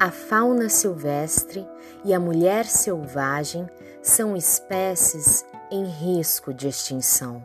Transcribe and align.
A 0.00 0.12
fauna 0.12 0.68
silvestre 0.68 1.66
e 2.04 2.14
a 2.14 2.20
mulher 2.20 2.66
selvagem 2.66 3.68
são 4.00 4.36
espécies 4.36 5.44
em 5.72 5.86
risco 5.86 6.54
de 6.54 6.68
extinção. 6.68 7.42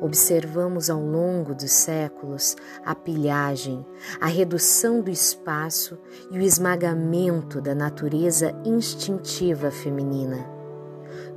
Observamos 0.00 0.90
ao 0.90 1.00
longo 1.00 1.54
dos 1.54 1.70
séculos 1.70 2.56
a 2.84 2.96
pilhagem, 2.96 3.86
a 4.20 4.26
redução 4.26 5.00
do 5.00 5.08
espaço 5.08 5.96
e 6.32 6.38
o 6.38 6.42
esmagamento 6.42 7.60
da 7.60 7.76
natureza 7.76 8.52
instintiva 8.64 9.70
feminina. 9.70 10.44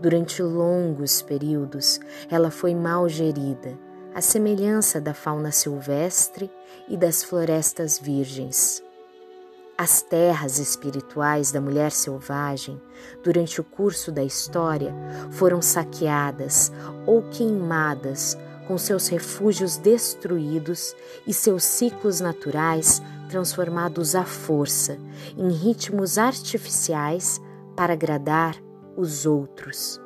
Durante 0.02 0.42
longos 0.42 1.22
períodos, 1.22 2.00
ela 2.32 2.50
foi 2.50 2.74
mal 2.74 3.08
gerida, 3.08 3.78
à 4.12 4.22
semelhança 4.22 5.00
da 5.00 5.14
fauna 5.14 5.52
silvestre 5.52 6.50
e 6.88 6.98
das 6.98 7.24
florestas 7.24 8.00
virgens. 8.00 8.84
As 9.76 10.04
terras 10.04 10.60
espirituais 10.60 11.52
da 11.52 11.60
mulher 11.60 11.92
selvagem, 11.92 12.80
durante 13.24 13.60
o 13.60 13.64
curso 13.64 14.12
da 14.12 14.24
história, 14.24 14.94
foram 15.32 15.64
saqueadas 15.64 16.72
ou 17.08 17.24
queimadas, 17.24 18.38
com 18.68 18.78
seus 18.78 19.08
refúgios 19.08 19.78
destruídos 19.78 20.96
e 21.28 21.34
seus 21.34 21.64
ciclos 21.64 22.22
naturais 22.22 23.02
transformados 23.30 24.16
à 24.16 24.24
força 24.24 24.98
em 25.36 25.50
ritmos 25.50 26.18
artificiais 26.20 27.42
para 27.76 27.94
agradar 27.94 28.56
os 28.96 29.26
outros. 29.26 30.03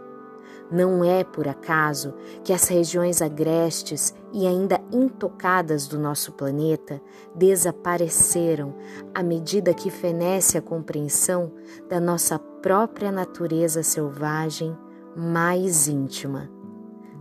Não 0.69 1.03
é 1.03 1.23
por 1.23 1.47
acaso 1.47 2.13
que 2.43 2.51
as 2.51 2.67
regiões 2.67 3.21
agrestes 3.21 4.13
e 4.33 4.45
ainda 4.45 4.81
intocadas 4.91 5.87
do 5.87 5.97
nosso 5.97 6.33
planeta 6.33 7.01
desapareceram 7.33 8.75
à 9.13 9.23
medida 9.23 9.73
que 9.73 9.89
fenece 9.89 10.57
a 10.57 10.61
compreensão 10.61 11.53
da 11.89 12.01
nossa 12.01 12.37
própria 12.37 13.11
natureza 13.11 13.81
selvagem 13.81 14.77
mais 15.15 15.87
íntima. 15.87 16.49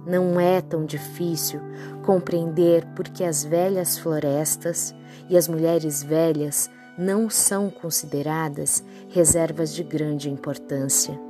Não 0.05 0.41
é 0.41 0.60
tão 0.60 0.84
difícil 0.84 1.60
compreender 2.05 2.84
porque 2.94 3.22
as 3.25 3.44
velhas 3.44 3.97
florestas 3.97 4.94
e 5.28 5.36
as 5.36 5.47
mulheres 5.47 6.03
velhas 6.03 6.69
não 6.98 7.28
são 7.28 7.70
consideradas 7.70 8.83
reservas 9.08 9.75
de 9.75 9.83
grande 9.83 10.31
importância. 10.31 11.25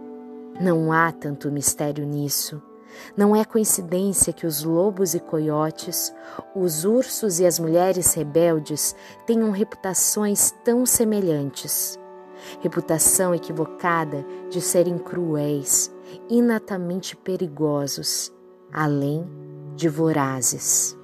Não 0.60 0.90
há 0.90 1.12
tanto 1.12 1.50
mistério 1.50 2.06
nisso. 2.06 2.62
Não 3.16 3.36
é 3.36 3.44
coincidência 3.44 4.32
que 4.32 4.46
os 4.46 4.62
lobos 4.62 5.14
e 5.14 5.20
coiotes, 5.20 6.14
os 6.54 6.84
ursos 6.84 7.40
e 7.40 7.46
as 7.46 7.58
mulheres 7.58 8.14
rebeldes 8.14 8.96
tenham 9.26 9.50
reputações 9.50 10.52
tão 10.64 10.86
semelhantes. 10.86 11.98
Reputação 12.62 13.34
equivocada 13.34 14.24
de 14.48 14.60
serem 14.60 14.98
cruéis, 14.98 15.92
inatamente 16.28 17.16
perigosos, 17.16 18.32
além 18.72 19.26
de 19.74 19.88
vorazes. 19.88 20.96